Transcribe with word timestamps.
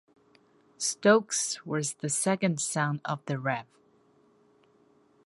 Stokes 0.79 1.63
was 1.63 1.93
the 1.93 2.09
second 2.09 2.59
son 2.59 3.01
of 3.05 3.23
the 3.27 3.37
Rev. 3.37 3.67